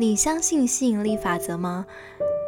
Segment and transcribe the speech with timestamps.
[0.00, 1.84] 你相信吸引力法则吗？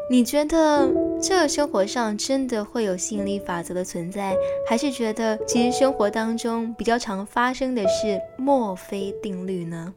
[0.09, 0.89] 你觉得
[1.21, 4.37] 这生活上真的会有吸引力法则的存在，
[4.69, 9.93] 还是觉得其实生活当中比较常发生的是墨菲定律呢？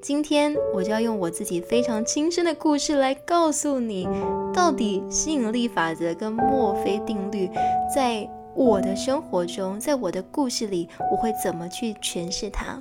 [0.00, 4.06] 今天我就要用我自己非常亲身的故事来告诉你，
[4.54, 7.50] 到底吸引力法则跟墨菲定律
[7.92, 12.80] 在我的生活中，在我的故事里，我会怎么去诠释它？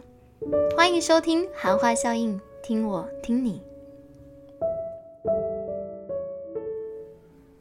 [0.77, 3.63] 欢迎收听含化效应，听我听你。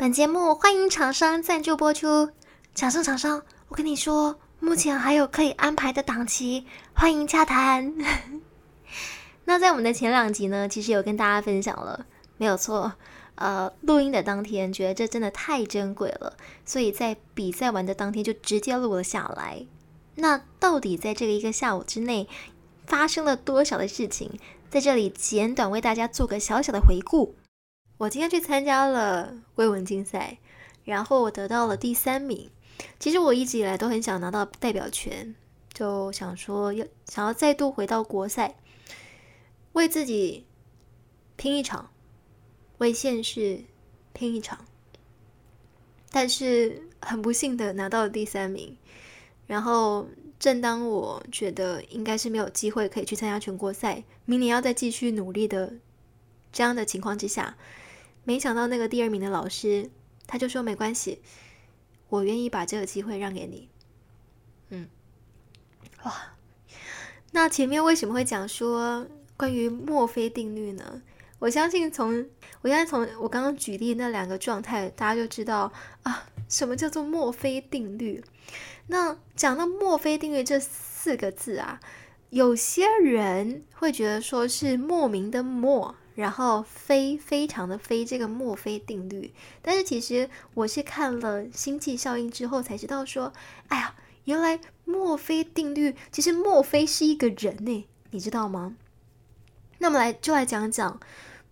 [0.01, 2.31] 本节目欢迎厂商赞助播出，
[2.73, 7.93] 厂商厂商，我跟你说，目前还有可以安排的档期，欢迎洽谈。
[9.45, 12.93] 那在我们的前两集呢，其实有跟大家分享了，没有错。
[13.35, 19.67] 呃，录音的当天觉得这真的太珍贵了，所以在比赛完的当天就直接录了下来。
[20.15, 22.29] 那到底在这个一个下午之内
[22.87, 24.39] 发生了多少的事情？
[24.71, 27.35] 在这里简短为大家做个小小的回顾。
[27.99, 30.39] 我今天去参加了归文竞赛，
[30.85, 32.49] 然后我得到了第三名。
[33.01, 35.35] 其实我一直以来都很想拿到代表权，
[35.75, 38.55] 就想说要想要再度回到国赛，
[39.73, 40.47] 为自己
[41.35, 41.91] 拼一场，
[42.79, 43.65] 为现实
[44.13, 44.65] 拼一场。
[46.13, 48.77] 但是很不幸的拿到了第三名。
[49.49, 50.07] 然后
[50.39, 55.75] 正当我觉得应该是没有机会可以去参加全国赛，明年要再继续努力的
[56.53, 57.57] 这样的情况之下。
[58.29, 59.89] 没想到那个第二名的老师，
[60.27, 61.23] 他就说没关系，
[62.11, 63.71] 我愿意把这个机会让给你。
[64.69, 64.87] 嗯，
[66.05, 66.37] 哇，
[67.33, 71.01] 那前面为什么会讲说关于墨菲定律呢？
[71.39, 72.27] 我相信从
[72.61, 78.23] 我现在从我刚刚举例那两个状态，大家就知道啊，什么叫做墨菲定律。
[78.89, 81.81] 那讲到墨菲定律这四个字啊，
[82.29, 85.95] 有些人会觉得说是莫名的莫。
[86.19, 89.33] 然后非非常的非这个墨菲定律，
[89.63, 93.33] 但是其实我是看了星际效应之后才知道说，
[93.69, 98.75] 哎呀，原来墨菲定律其实墨菲是一个人呢，你知道吗？
[99.79, 100.99] 那么来就来讲讲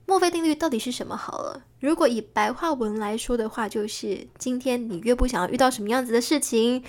[0.05, 1.62] 墨菲定律到底是什么好了。
[1.78, 6.82] 如果以白话文来说的话，就是今天你越不想要遇到什么样子的事情，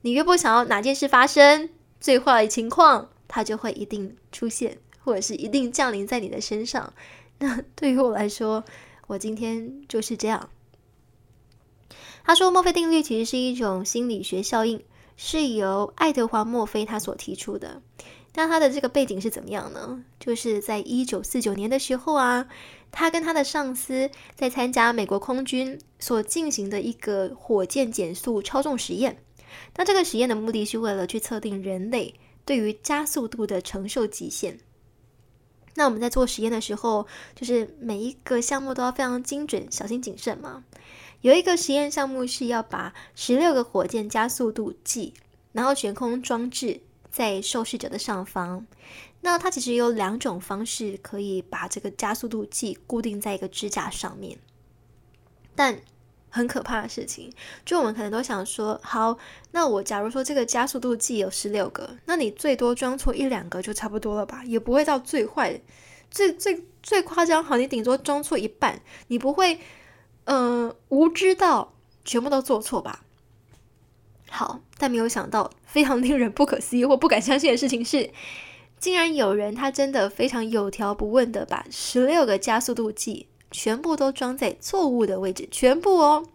[0.00, 1.68] 你越不想要哪件事发生，
[2.00, 4.78] 最坏的情况它就会一定出现。
[5.00, 6.92] 或者是一定降临在你的身上。
[7.38, 8.64] 那对于我来说，
[9.06, 10.50] 我今天就是这样。
[12.22, 14.84] 他说，墨菲定律其实是一种心理学效应，
[15.16, 17.82] 是由爱德华·墨菲他所提出的。
[18.34, 20.04] 那他的这个背景是怎么样呢？
[20.20, 22.46] 就是在一九四九年的时候啊，
[22.92, 29.20] 他跟他的上司在参加美国空军所进行的一个火箭减速超重实验。
[29.76, 34.60] 那这个实验的目的是为了去测定人类对于加速度的承受极限。
[35.74, 40.64] 那我们在做实验的时候，就是每一个项目都要非常精准、小心谨慎嘛。
[41.20, 45.14] 有一个实验项目是要把十六个火箭加速度计，
[45.52, 46.80] 然后悬空装置
[47.10, 48.66] 在受试者的上方。
[49.20, 54.38] 那它其实有两种方式可以把这个加速度计固定在一个支架上面，
[55.54, 55.80] 但。
[56.30, 57.30] 很可怕的事情，
[57.64, 59.18] 就我们可能都想说，好，
[59.50, 65.60] 那我假如说这个加速度计有十六个，那你最多装错一两个就差不多了吧，也不会到最坏，
[66.10, 69.58] 最最最夸张，好，你顶多装错一半，你不会，
[70.24, 71.74] 嗯，无知到
[72.04, 73.02] 全部都做错吧？
[74.30, 78.10] 好，但没有想到，非常令人不可思议或不敢相信的事情是，
[78.78, 83.26] 竟然有人他真的非常有条不紊的把十六个加速度计。
[83.50, 86.26] 全部都装在错误的位置，全部哦。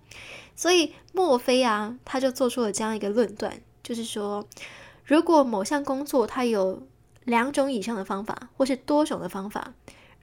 [0.56, 4.46] 所以墨菲啊，他就做出了这样一个论断，就是说，
[5.04, 6.82] 如果某项工作它有
[7.24, 9.74] 两种以上的方法，或是多种的方法，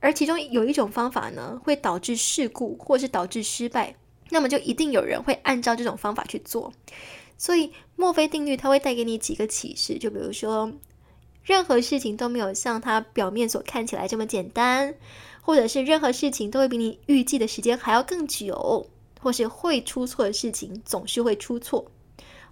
[0.00, 3.94] 而其中有一种方法呢，会导致事故或是导致失败，
[4.30, 6.72] 那么就一定有人会按照这种方法去做。
[7.36, 10.72] 所以墨菲定律它会带给你几个启示，就比如说，
[11.42, 14.94] 任何事情都没有像它表面所看起来这么简单。
[15.42, 18.88] 或者是任何事情都会比你预计的时间还要更久，
[19.20, 21.90] 或是会出错的事情总是会出错，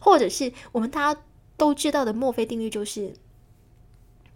[0.00, 1.22] 或者是我们大家
[1.56, 3.14] 都知道的墨菲定律，就是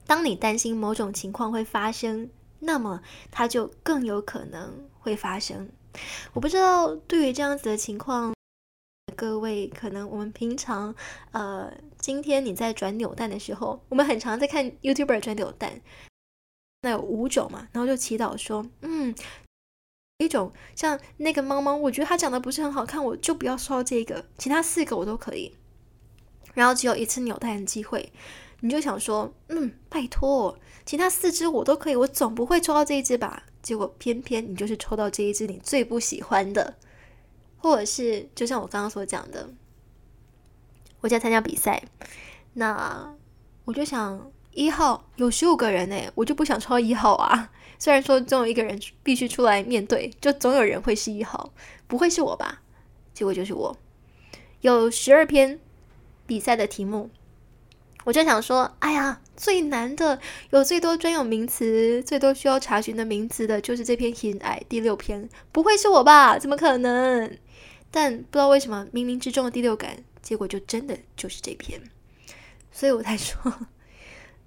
[0.07, 2.31] 当你担心某种情况会发生，
[2.61, 5.69] 那么它就更有可能会发生。
[6.33, 8.35] 我不知道对于这样子的情况，
[9.17, 10.95] 各位可能我们平常
[11.33, 15.81] 呃，今天你在转扭蛋的时候，我们很常在看 YouTuber 转扭蛋。
[16.85, 19.15] 那有五种嘛，然后就祈祷说，嗯，
[20.19, 25.55] 一种像那个猫猫，我觉得它长得不是很好看，我就不要刷这个，其他四个我都可以。
[26.53, 28.13] 然后只有一次扭蛋的机会，
[28.61, 33.45] 你就想说，嗯，拜托，其他四只我都可以，我总不会抽到这一只吧？
[33.63, 36.77] 结果偏偏你就是抽到这一只你最不喜欢的，
[37.57, 39.49] 或者是就像我刚刚所讲的，
[41.01, 41.83] 我在参加比赛，
[42.53, 43.17] 那
[43.65, 47.51] 我就想一号有十五个人诶，我就不想抽一号啊。
[47.79, 51.53] 虽然说总有一个人必须出来面对，就总有人会是一号，
[51.87, 52.63] 不会是我吧？
[53.13, 53.77] 结果就是我，
[54.61, 55.59] 有十二篇
[56.27, 57.11] 比赛的题目，
[58.05, 60.21] 我就想说，哎呀，最难的，
[60.51, 66.39] 有最多专有名词、最多需要查询的名词的，就是这篇《hinai》第六篇，不会是我吧？
[66.39, 67.37] 怎么可能？
[67.91, 71.81] 但不知道为什么，冥冥之中的第六感，结果就真的就是这篇，
[72.73, 73.53] 所以我才说，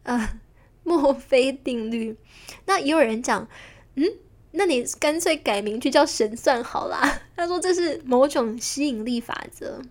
[0.07, 0.39] 啊。
[0.83, 2.15] 墨菲定律，
[2.65, 3.45] 那也有人讲，
[3.95, 4.05] 嗯，
[4.51, 7.19] 那你干脆改名去叫神算好啦。
[7.35, 9.81] 他说这是某种吸引力法则。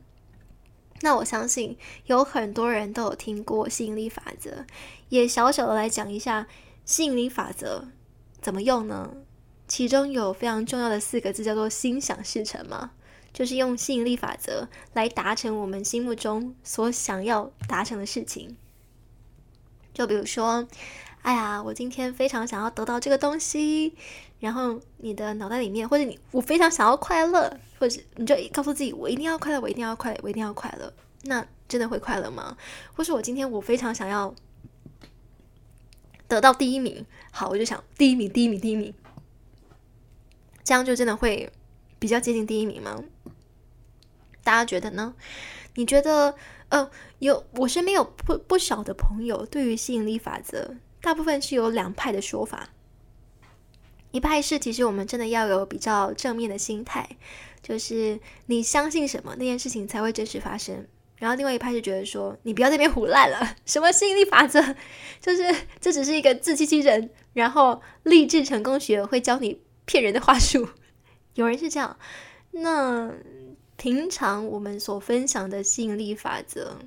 [1.03, 1.77] 那我相信
[2.07, 4.65] 有很多人都有听过吸引力法则，
[5.11, 6.47] 也小小的来讲一下
[6.87, 7.89] 吸引力法则
[8.41, 9.13] 怎么用呢？
[9.69, 12.93] 其中有非常重要的四个字叫做心想事成嘛，
[13.35, 18.57] 就是用吸引力法则来达成我们心目中所想要达成的事情。
[19.97, 20.69] 就比如说，
[21.23, 23.95] 哎呀，我今天非常想要得到这个东西，
[24.41, 30.93] 然后你的脑袋里面，或者你我非常想要快乐，或者你就告诉自己，我一定要快乐，我一定要快乐，我一定要快乐。
[31.23, 32.59] 那真的会快乐吗？
[32.95, 34.35] 或是我今天我非常想要
[36.29, 38.93] 得到第一名，好，我就想第一名，第一名，第一名，
[40.63, 41.51] 这样就真的会
[41.99, 43.03] 比较接近第一名吗？
[44.45, 45.15] 大家觉得呢？
[45.77, 46.35] 你觉得？
[46.69, 46.91] 呃，
[47.21, 52.71] 有我身边有不不少的朋友，对于吸引力法则，大部分是有两派的说法。
[54.11, 57.09] 一派是，其实我们真的要有比较正面的心态，
[57.63, 60.87] 就是你相信什么，那件事情才会真实发生。
[61.19, 64.61] 然后另外一派是觉得说，你不要那边胡乱了， 什么吸引力法则，
[65.21, 65.43] 就是
[65.81, 70.69] 这只是一个自欺欺人，然后励志成功学会教你骗人的话术。
[71.35, 71.97] 有人是这样，
[72.51, 73.13] 那。
[73.77, 76.79] 平常我们所分享的吸引力法则，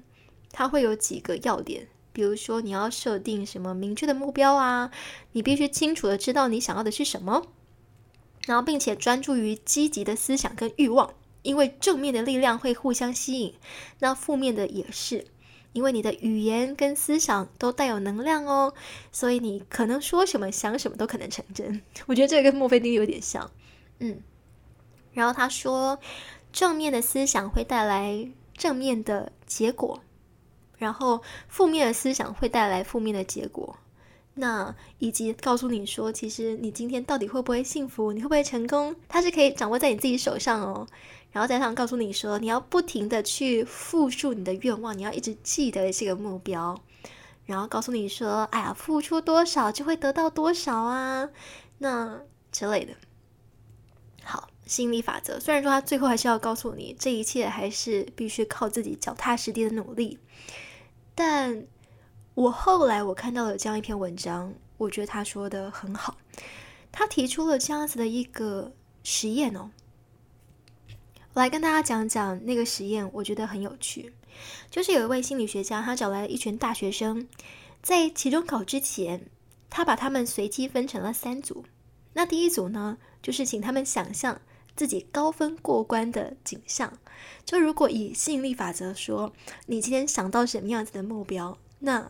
[0.52, 4.90] 它会有几个要点，比如说你要设定什么明确的目标啊，
[5.34, 7.46] 你必须清楚的知道你想要的是什么，
[8.48, 11.14] 然后并且专注于积极的思想跟欲望，
[11.44, 13.54] 因为正面的力量会互相吸引，
[14.00, 15.28] 那负面的也是，
[15.74, 18.74] 因为你的语言跟思想都带有能量哦，
[19.12, 21.80] 所以你可能说什么想什么都可能成真。
[22.08, 23.52] 我觉得这个跟墨菲定律有点像，
[24.00, 24.20] 嗯，
[25.14, 26.00] 然后他说。
[26.52, 30.02] 正面的思想会带来正面的结果，
[30.78, 33.78] 然后负面的思想会带来负面的结果。
[34.34, 40.88] 那以及告诉你说，其实你今天到底会不会幸福，你会不会成功，它是可以掌握在你自己手上哦。
[41.32, 46.80] 然后加上告诉你说，你要不停的去复述你的愿望，你要一直记得这个目标。
[47.46, 51.30] 然后告诉你说，哎呀，付出多少就会得到多少啊，
[51.80, 52.94] 那之类的。
[54.24, 54.48] 好。
[54.70, 60.20] 心理法则，虽然说他最后还是要告诉你，这一切还是必须靠自己脚踏实地的努力。
[61.16, 61.66] 但
[62.36, 66.18] 我后来我看到了这样一篇文章，我觉得他说的很好。
[66.92, 68.72] 他提出了这样子的一个
[69.04, 69.72] 实验哦，
[71.34, 74.14] 我来跟大家讲讲那个实验，我觉得很有趣。
[74.70, 77.28] 就是有一位心理学家，他找来了一群大学生，
[77.82, 79.26] 在期中考之前，
[79.68, 81.66] 他把他们随机分成了三组。
[82.14, 84.40] 那第一组呢，就是请他们想象。
[84.80, 86.98] 自己高分过关的景象，
[87.44, 89.34] 就如果以吸引力法则说，
[89.66, 92.10] 你今天想到什么样子的目标，那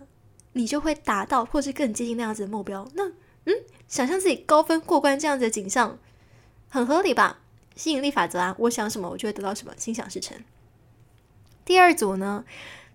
[0.54, 2.88] 你就会达到，或是更接近那样子的目标。
[2.94, 3.08] 那
[3.46, 3.56] 嗯，
[3.88, 5.98] 想象自己高分过关这样子的景象，
[6.68, 7.40] 很合理吧？
[7.76, 10.38] 吸引力法则啊，我想什么，我就会得到什么，心想事成。
[11.66, 12.46] 第二组呢，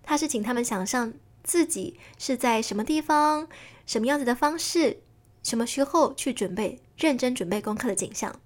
[0.04, 1.12] 他是请他们想象
[1.42, 3.48] 自己是在什么地方，
[3.86, 5.00] 什么样子的方式，
[5.42, 8.38] 什么时候去准备，认真准备功课的景象。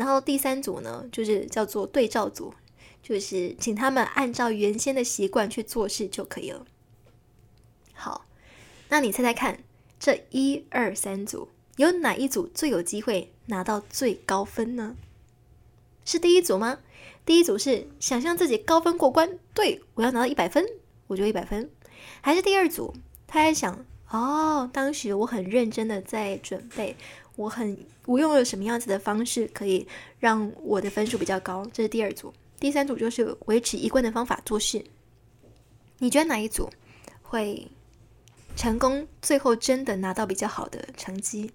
[0.00, 2.54] 然后第三组呢，就是叫做对照组，
[3.02, 6.64] 就是请他们按照原先的习惯去做事就可以了。
[7.92, 8.24] 好，
[8.88, 9.62] 那你猜猜看，
[9.98, 14.96] 这一二三组有哪一组最有机会拿到最高分呢？
[16.06, 16.78] 是第一组吗？
[17.26, 20.64] 第一组是想象自己高分过关，对我要拿到一百分，
[21.08, 21.70] 我就一百分。
[22.22, 22.94] 还是第二组，
[23.26, 26.96] 他在想，哦，当时我很认真的在准备。
[27.36, 29.86] 我很，我用了什么样子的方式可以
[30.18, 31.64] 让我的分数比较高？
[31.72, 34.84] 这是第二组，第三组就是维持一贯的方法做事。
[35.98, 36.70] 你觉得哪一组
[37.22, 37.70] 会
[38.56, 39.06] 成功？
[39.22, 41.52] 最后真的拿到比较好的成绩？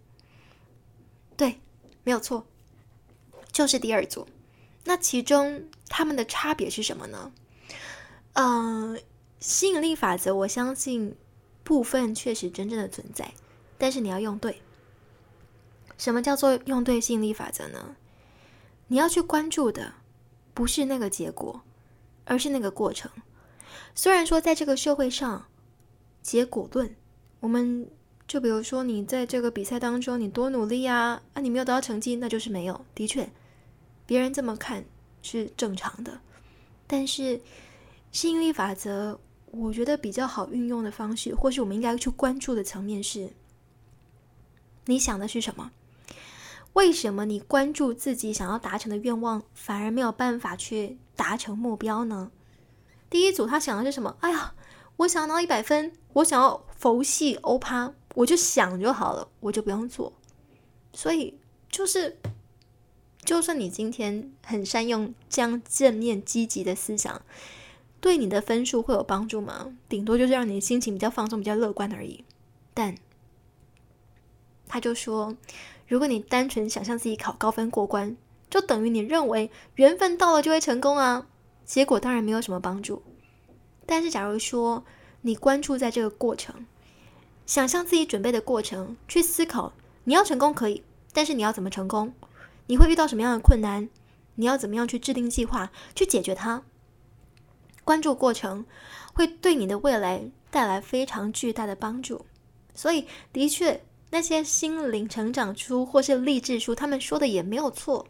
[1.37, 1.59] 对，
[2.03, 2.45] 没有错，
[3.51, 4.27] 就是第二组。
[4.83, 7.31] 那其中他们的差别是什么呢？
[8.33, 8.99] 嗯，
[9.39, 11.15] 吸引力法则，我相信
[11.63, 13.33] 部分确实真正的存在，
[13.77, 14.61] 但是你要用对。
[15.97, 17.95] 什么叫做用对吸引力法则呢？
[18.87, 19.93] 你要去关注的
[20.53, 21.61] 不是那个结果，
[22.25, 23.11] 而是那个过程。
[23.95, 25.47] 虽然说在这个社会上，
[26.21, 26.95] 结果论，
[27.39, 27.89] 我们
[28.27, 32.85] 就比如说你在这个比赛当中，你多努力啊，啊，你没有得到成绩，那就是没有。
[32.93, 33.29] 的确，
[34.05, 34.85] 别人这么看
[35.21, 36.19] 是正常的。
[36.87, 37.41] 但是
[38.11, 39.19] 吸引力法则，
[39.51, 43.31] 我觉得比较好运用的方式，或是我们应该去关注的层面是：
[44.85, 45.71] 你想的是什么？
[46.75, 52.31] 为什么你关注自己想要达成的愿望，反而没有办法去达成目标呢？
[53.09, 54.17] 第一组他想的是什么？
[54.19, 54.53] 哎呀，
[54.97, 60.11] 我想要拿一百分，我想要佛系欧趴，我就想就好了，我就不用做。
[60.91, 61.39] 所以
[61.69, 62.17] 就是，
[63.23, 67.21] 就算你今天很善用这样正面积极的思想，
[68.01, 69.77] 对你的分数会有帮助吗？
[69.87, 72.25] 顶多就是让你心情比较放松、比较乐观而已。
[72.73, 72.93] 但
[74.67, 75.37] 他就说。
[75.87, 78.17] 如果你单纯想象自己考高分过关，
[78.49, 81.27] 就等于你认为缘分到了就会成功啊，
[81.63, 83.03] 结果当然没有什么帮助。
[83.85, 84.83] 但是，假如说
[85.21, 86.65] 你关注在这个过程，
[87.45, 89.73] 想象自己准备的过程，去思考
[90.05, 92.13] 你要成功可以，但是你要怎么成功？
[92.65, 93.87] 你会遇到什么样的困难？
[94.35, 96.63] 你要怎么样去制定计划去解决它？
[97.83, 98.65] 关注过程
[99.13, 102.25] 会对你的未来带来非常巨大的帮助。
[102.73, 103.81] 所以，的确。
[104.11, 108.07] 那些心灵成长书或是励志书，他们说的也没有错。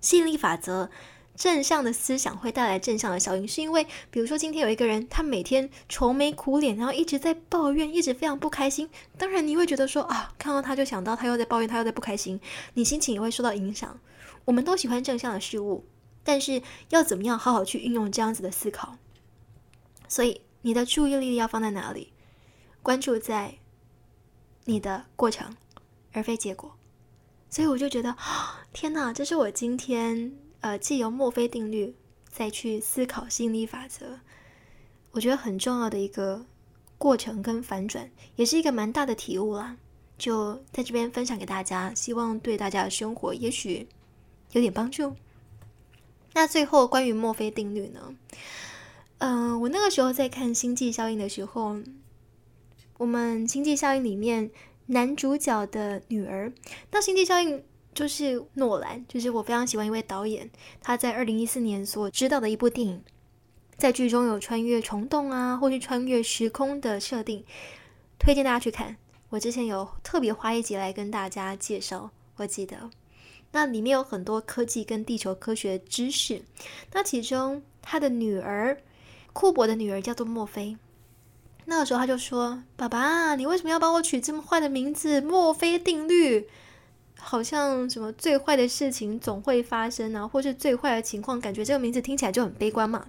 [0.00, 0.90] 吸引力法则，
[1.34, 8.88] 正向的思想会带来正向的效应，是因为，比如说今天有一个人，他每天愁眉苦脸，然后一直在抱怨，一直非常不开心。
[9.18, 12.40] 当然，你会觉得说啊，看到他就想到他又在抱怨，他又在不开心，
[12.74, 13.98] 你心情也会受到影响。
[14.44, 15.84] 我们都喜欢正向的事物，
[16.22, 18.96] 但是要怎么样好好去运用这样子的思考？
[20.06, 22.12] 所以，你的注意力要放在哪里？
[22.82, 23.56] 关注在。
[24.66, 25.54] 你的过程，
[26.12, 26.74] 而非结果，
[27.50, 28.16] 所以我就觉得，
[28.72, 31.94] 天哪，这是我今天呃，借由墨菲定律
[32.30, 34.18] 再去思考吸引力法则，
[35.10, 36.46] 我觉得很重要的一个
[36.96, 39.76] 过程跟反转，也是一个蛮大的体悟啦。
[40.16, 43.86] 就在这边分享给大家，希望对大家的生活也许
[44.52, 45.14] 有点帮助。
[46.32, 48.14] 那最后关于墨菲定律呢？
[49.18, 51.76] 嗯，我那个时候在看星际效应的时候。
[53.04, 54.50] 我们《星际效应》里面
[54.86, 56.50] 男主角的女儿，
[56.90, 57.58] 那《星际效应》
[57.92, 63.04] 就是诺兰，就是我非常喜欢一位导演，他在二零一四年所知道的一部电影，
[63.76, 67.44] 在剧中有穿越虫洞啊，或是穿越时空的设定，
[68.18, 68.96] 推荐大家去看。
[69.28, 72.88] 我之前有特别花一集来跟大家介绍，我记得
[73.52, 76.42] 那里面有很多科技跟地球科学知识。
[76.94, 78.80] 那其中他的女儿
[79.34, 80.78] 库珀的女儿叫做墨菲。
[81.66, 85.20] 那个时候他就说：“爸爸，你为什么要帮我取这么坏的名字？
[85.20, 86.46] 墨菲定律，
[87.18, 93.06] 好像什么最坏的事情总会发生啊，或是最坏的情况，感觉这个名字听起来就很悲观嘛。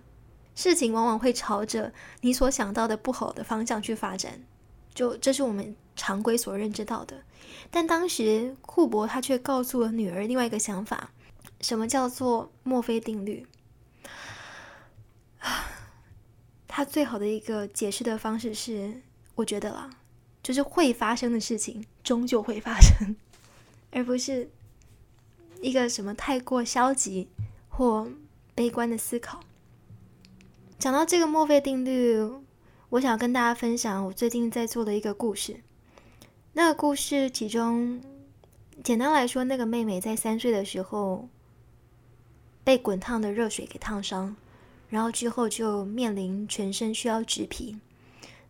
[0.55, 4.41] 事情往往会朝着你所想到的不好的方向去发展，
[4.93, 7.17] 就这是我们常规所认知到的。
[7.69, 11.12] 但当时库珀他却告诉了女儿另外一个想法：
[11.59, 13.45] 什么叫做墨菲定律？”
[16.75, 19.01] 他最好的一个解释的方式是，
[19.36, 19.89] 我觉得啦，
[20.44, 23.15] 就是会发生的事情终究会发生，
[23.91, 24.50] 而不是
[25.62, 27.29] 一个什么太过消极
[27.70, 28.10] 或
[28.53, 29.39] 悲观的思考。
[30.77, 32.20] 讲到这个墨菲定律，
[32.89, 35.62] 我想跟大家分享我最近在做的一个故事。
[36.51, 38.01] 那个故事其中，
[38.84, 41.29] 简单来说，那个妹妹在三岁的时候
[42.65, 44.36] 被滚烫的热水给烫伤。
[44.89, 47.77] 然后之后就面临全身需要植皮，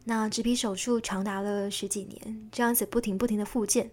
[0.03, 3.89] 那植皮手术长达了十几年，这样子不停不停的复健，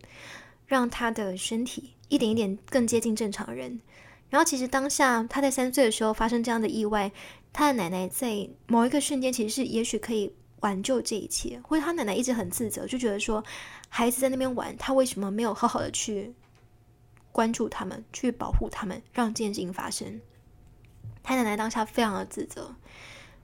[0.67, 3.81] 让他的身体一点一点更接近正常人。
[4.29, 7.13] 然后其实当下他在三岁的时候发生这样的意外，
[7.53, 13.45] 他的奶奶在某一个瞬间其实是也许可以挽救这一切，或者他奶奶一直很自责，就觉得说
[13.89, 16.33] 孩子在那边玩，他为什么没有好好的去
[17.31, 20.21] 关注他们，去保护他们，让这件事情发生。
[21.23, 22.75] 他奶奶当下非常的自责，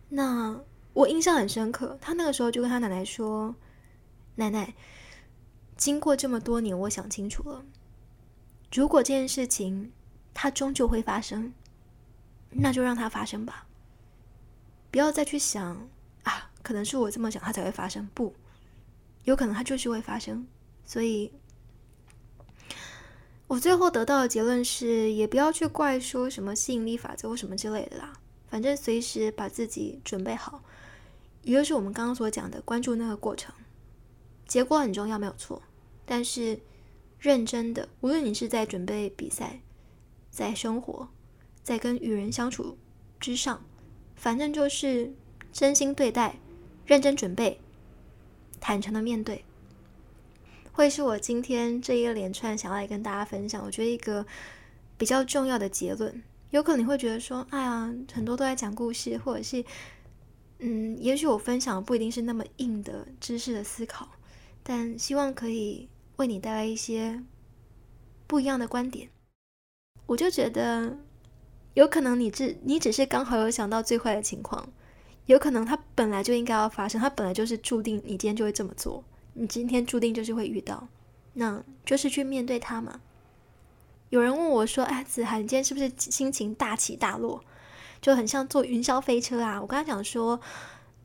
[0.09, 0.61] 那
[0.93, 1.97] 我印象很深刻。
[2.01, 3.55] 他那个时候就跟他奶奶说
[4.35, 4.75] ：“奶奶，
[5.77, 7.65] 经过这么多年，我想清楚了，
[8.73, 9.93] 如果这件事情
[10.35, 11.53] 它终究会发生，
[12.51, 13.67] 那就让它发生吧，
[14.91, 15.89] 不要再去想
[16.25, 18.09] 啊，可能是我这么想，它才会发生。
[18.15, 18.35] 不，
[19.25, 20.47] 有可能它就是会发生。
[20.85, 21.33] 所以。”
[23.49, 28.13] 我最后得到的结论是，也不要去怪说什么吸引力法则或什么之类的啦。
[28.47, 30.63] 反正随时把自己准备好，
[31.43, 33.55] 也就是我们刚刚所讲的，关注那个过程，
[34.47, 35.63] 结果很重要，没有错。
[36.05, 36.61] 但是
[37.19, 39.61] 认真的，无论你是在准备比赛，
[40.31, 41.09] 在生活，
[41.63, 42.77] 在跟与人相处
[43.19, 43.65] 之上，
[44.15, 45.13] 反正就是
[45.53, 46.37] 真心对待，
[46.87, 47.61] 认真准备，
[48.61, 49.45] 坦诚的面对，
[50.79, 54.25] 会是我今天这一连串想要来跟大家分享，我觉得一个
[54.97, 56.23] 比较重要的结论。
[56.51, 59.65] 有可能你会觉得说，哎呀，很多都在讲故事，或者是，
[60.61, 64.09] 嗯，也许我分享不一定是那么硬的知识的思考，
[64.63, 67.25] 但希望可以为你带来一些
[68.29, 69.09] 不一样的观点。
[70.07, 70.97] 我就觉得，
[71.75, 74.73] 有可能你只你只是刚好有想到最坏的情况，
[75.27, 79.03] 有可能它本来就应该要发生，它本来就是注定你今天就会这么做，
[79.39, 80.89] 你今天注定就是会遇到，
[81.35, 83.01] 那就是去面对它嘛。
[84.11, 87.45] 有人问我说：“哎，子涵，你今天是不是心情大起大落，
[88.01, 90.41] 就很像坐云霄飞车啊？”我跟他讲说：“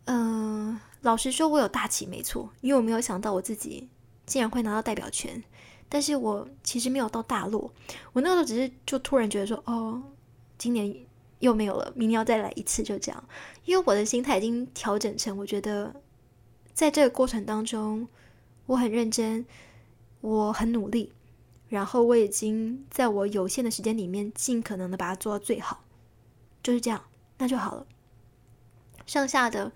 [0.06, 3.90] 嗯，老实说，我有大起，没错，因为我没有想到我自己
[4.26, 5.44] 竟然会拿到代表权。
[5.90, 7.72] 但是我其实没有到大落，
[8.14, 10.02] 我那时候只是就突然觉得说，哦，
[10.58, 10.96] 今年
[11.40, 13.24] 又没有了，明年要再来一次，就这样。
[13.66, 15.94] 因为我的心态已经调整成，我觉得
[16.74, 18.08] 在这个过程当中，
[18.66, 19.46] 我很认真，
[20.22, 21.12] 我很努力。”
[21.70, 25.84] 然后我已经在我有限的时间里面，尽可能的把它做到最好，
[26.62, 27.04] 就是这样，
[27.40, 27.88] 那就好了。
[29.08, 29.72] 剩下的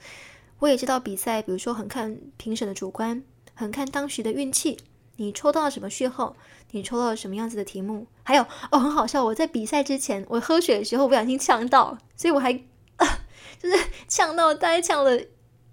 [0.60, 3.24] 我也知道，比赛比如说很看评审的主观，
[3.56, 4.78] 很看当时的运气。
[5.16, 6.36] 你抽到了什么序号？
[6.70, 8.06] 你抽到了什么样子的题目？
[8.22, 12.54] 还有哦，很好笑，我在比赛之前，我喝水的时候不小心呛到，所以我还
[13.58, 13.76] 就是
[14.08, 15.20] 呛到，大概呛了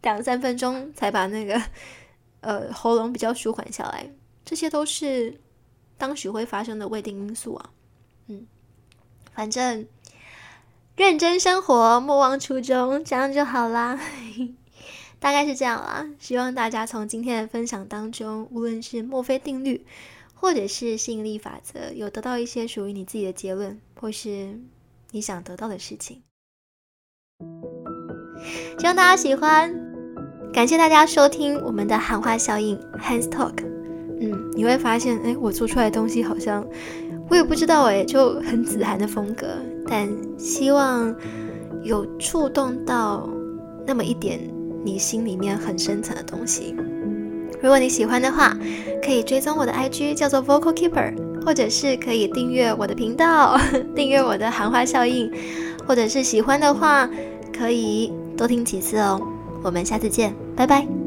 [0.00, 1.60] 两三分钟才把那个
[2.44, 4.08] 呃喉咙比较舒缓下来。
[4.44, 5.40] 这些都是。
[5.96, 7.70] 当时会发生的未定因素啊，
[8.26, 8.48] 嗯，
[9.32, 9.86] 反正
[10.96, 13.98] 认真生活，莫忘初衷，这样就好啦。
[15.20, 16.04] 大概是这样啦。
[16.18, 19.86] 希望大家从今天的分享当中，无论是墨菲定律，
[20.34, 24.60] 或者是吸引力法则，有得到一些属于你自己的结论，或是
[25.12, 26.24] 你想得到的事情。
[28.80, 29.72] 希望大家喜欢，
[30.54, 33.54] 感谢大家收听我们的喊话效应 Hands Talk。
[34.20, 36.64] 嗯，你会发现，哎，我做出来的东西好像
[37.28, 39.48] 我也不知道，哎，就很子涵的风格。
[39.88, 41.12] 但希望
[41.82, 43.28] 有触动到
[43.84, 44.38] 那么一点
[44.84, 46.76] 你心里面很深层的东西。
[47.60, 48.56] 如果你喜欢的话，
[49.04, 53.58] 可以追踪我的 IG 叫做 Vocal Keeper，或者是可以订阅我的频道，
[53.92, 55.28] 订阅我的含花效应，
[55.84, 57.10] 或者是喜欢的话
[57.52, 59.20] 可以多听几次哦。
[59.64, 61.03] 我们下次见，拜拜。